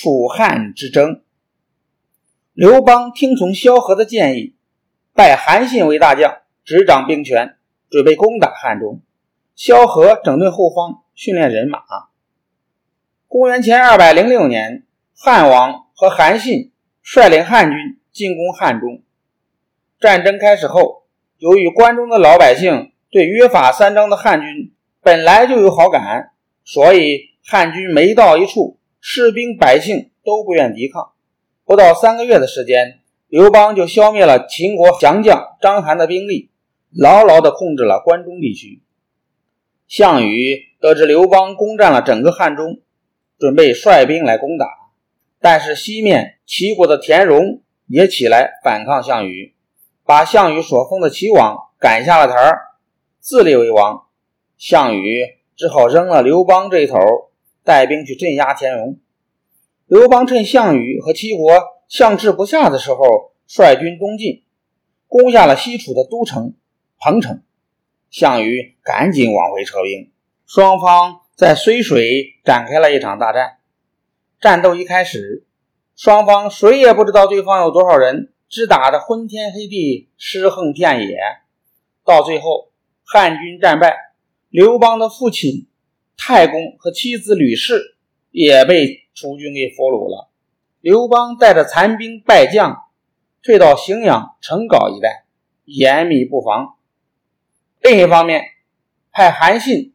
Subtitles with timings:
[0.00, 1.22] 楚汉之争。
[2.52, 4.54] 刘邦听从萧何的建议，
[5.12, 7.56] 拜韩信为大将，执掌兵权，
[7.90, 9.00] 准备攻打汉中。
[9.56, 11.80] 萧何整顿后方，训练人马。
[13.26, 14.84] 公元前二百零六年，
[15.16, 16.70] 汉王和韩信
[17.02, 19.02] 率领汉军进攻汉中。
[19.98, 21.08] 战争开始后，
[21.38, 24.72] 由于关中的老百姓对约法三章的汉军
[25.02, 26.30] 本来就有好感，
[26.62, 31.12] 所以汉军没到一处，士兵百姓都不愿抵抗。
[31.64, 36.50] 不到三个月的时间，刘邦就消灭了秦国降将章邯的兵力，
[36.90, 38.82] 牢牢地控制了关中地区。
[39.86, 42.80] 项羽得知刘邦攻占了整个汉中，
[43.38, 44.66] 准备率兵来攻打，
[45.40, 49.54] 但是西面齐国的田荣也起来反抗项羽，
[50.04, 52.58] 把项羽所封的齐王赶下了台儿，
[53.20, 54.04] 自立为王。
[54.56, 55.22] 项羽
[55.56, 56.96] 只好扔了刘邦这一头，
[57.68, 58.98] 带兵去镇压田荣。
[59.84, 61.52] 刘邦趁项羽和齐国
[61.86, 64.42] 相持不下的时候，率军东进，
[65.06, 66.54] 攻下了西楚的都城
[66.98, 67.42] 彭城。
[68.10, 70.10] 项羽赶紧往回撤兵，
[70.46, 73.58] 双方在睢水展开了一场大战。
[74.40, 75.44] 战斗一开始，
[75.94, 81.18] 双方谁也不知道对方有多少人，只打得昏天黑地，尸横遍野。
[82.02, 82.70] 到最后，
[83.04, 83.94] 汉军战败，
[84.48, 85.66] 刘邦的父亲
[86.18, 87.96] 太公和妻子吕氏
[88.30, 89.08] 也被。
[89.20, 90.30] 楚军给俘虏了，
[90.80, 92.84] 刘邦带着残兵败将
[93.42, 95.24] 退到荥阳、成皋一带，
[95.64, 96.76] 严密布防。
[97.82, 98.44] 另一方面，
[99.10, 99.92] 派韩信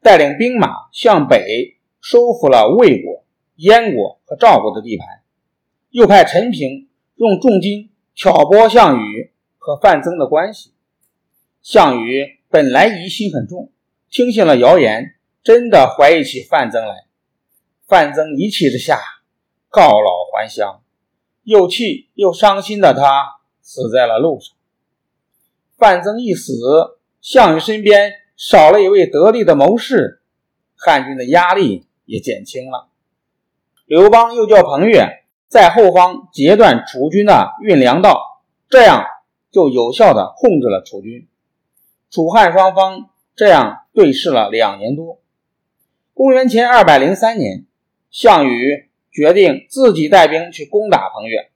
[0.00, 3.26] 带领兵马向北收复了魏国、
[3.56, 5.06] 燕国和赵国的地盘，
[5.90, 10.72] 又派陈平用重金挑拨项羽和范增的关系。
[11.60, 13.70] 项羽本来疑心很重，
[14.10, 17.04] 听信了谣言，真的怀疑起范增来。
[17.86, 18.98] 范增一气之下
[19.68, 20.80] 告老还乡，
[21.42, 23.26] 又气又伤心的他
[23.60, 24.56] 死在了路上。
[25.76, 26.54] 范增一死，
[27.20, 30.22] 项羽身边少了一位得力的谋士，
[30.76, 32.88] 汉军的压力也减轻了。
[33.84, 38.40] 刘邦又叫彭越在后方截断楚军的运粮道，
[38.70, 39.04] 这样
[39.50, 41.28] 就有效的控制了楚军。
[42.10, 45.20] 楚汉双方这样对视了两年多。
[46.14, 47.66] 公元前二百零三年。
[48.10, 51.50] 项羽决定自己带兵去攻打彭越。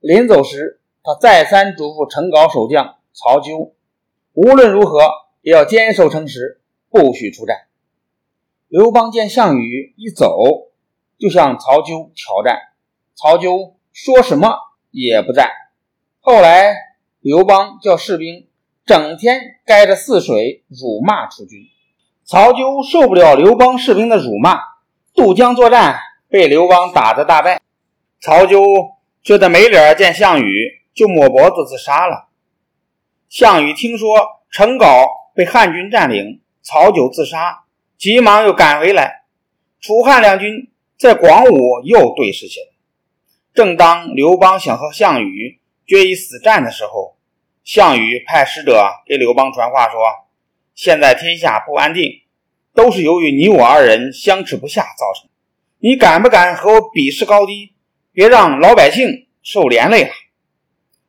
[0.00, 3.74] 临走时，他再三嘱咐陈皋守将曹咎，
[4.34, 5.00] 无论如何
[5.40, 6.60] 也要坚守城池，
[6.90, 7.56] 不许出战。
[8.68, 10.70] 刘邦见项羽一走，
[11.18, 12.58] 就向曹咎挑战。
[13.14, 14.58] 曹咎说什么
[14.90, 15.48] 也不战。
[16.20, 16.76] 后来，
[17.20, 18.46] 刘邦叫士兵
[18.84, 21.60] 整天该着泗水辱骂楚军。
[22.26, 24.58] 曹纠受不了刘邦士兵的辱骂。
[25.14, 25.98] 渡江作战，
[26.28, 27.60] 被刘邦打得大败。
[28.20, 28.64] 曹纠
[29.22, 32.28] 觉得没脸见项羽，就抹脖子自杀了。
[33.28, 37.64] 项羽听说成皋被汉军占领，曹咎自杀，
[37.98, 39.24] 急忙又赶回来。
[39.80, 42.66] 楚汉两军在广武又对视起来。
[43.52, 47.16] 正当刘邦想和项羽决一死战的时候，
[47.62, 50.00] 项羽派使者给刘邦传话说
[50.74, 52.20] ：“现在天下不安定。”
[52.74, 55.30] 都是由于你我二人相持不下造成。
[55.78, 57.72] 你敢不敢和我比试高低？
[58.12, 60.10] 别让老百姓受连累了。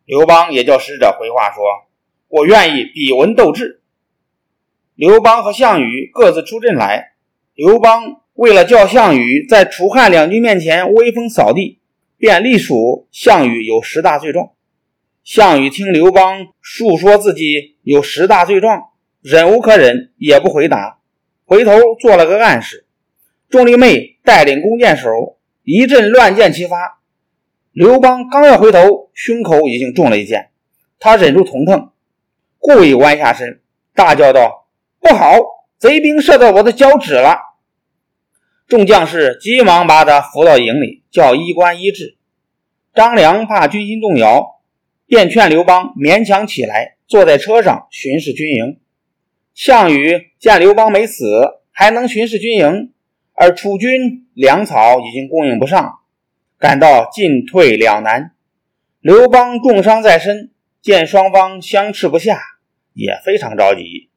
[0.05, 1.63] 刘邦也叫使者回话说
[2.29, 3.81] ：“我愿意比文斗智。”
[4.93, 7.13] 刘邦和项羽各自出阵来。
[7.55, 11.79] 刘邦为了叫项羽在楚汉两军面前威风扫地，
[12.19, 14.51] 便隶属项羽有十大罪状。
[15.23, 18.89] 项羽听刘邦述说自己有十大罪状，
[19.27, 20.99] 忍无可忍，也不回答。
[21.45, 22.85] 回头做了个暗示，
[23.49, 26.99] 钟离昧带领弓箭手一阵乱箭齐发。
[27.71, 30.51] 刘邦刚要回头，胸口已经中了一箭，
[30.99, 31.89] 他忍住疼痛，
[32.59, 33.61] 故意弯下身，
[33.95, 34.67] 大叫道
[35.01, 35.39] ：“不好，
[35.79, 37.39] 贼兵射到我的脚趾了！”
[38.69, 42.15] 众将士急忙把他扶到营里，叫医官医治。
[42.93, 44.61] 张良怕军心动摇，
[45.07, 48.79] 便劝刘邦勉强起来，坐在车上巡视军营。
[49.55, 51.23] 项羽见刘邦没死，
[51.71, 52.91] 还能巡视军营，
[53.31, 55.99] 而楚军粮草已经供应不上，
[56.59, 58.33] 感到进退两难。
[58.99, 62.37] 刘邦重伤在身，见双方相持不下，
[62.91, 64.09] 也非常着急。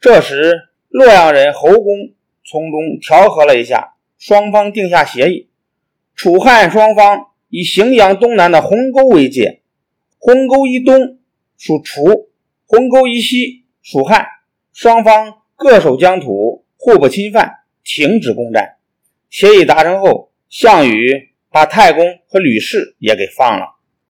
[0.00, 5.50] 这时，洛阳人侯公从中调和了一下，双方定下协议：
[6.14, 9.60] 楚汉双方以荥阳东南的鸿沟为界，
[10.16, 11.18] 鸿沟以东
[11.58, 12.30] 属楚，
[12.64, 14.26] 鸿沟以西属汉。
[14.80, 18.76] 双方各守疆土，互不侵犯，停止攻战。
[19.28, 23.77] 协议达成后，项羽把把太公和吕氏也给放了。